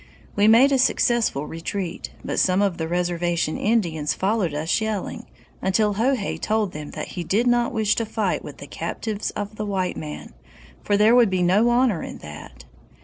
[0.35, 5.27] We made a successful retreat, but some of the reservation Indians followed us yelling,
[5.61, 9.57] until Hohay told them that he did not wish to fight with the captives of
[9.57, 10.33] the white man,
[10.83, 12.65] for there would be no honor in that.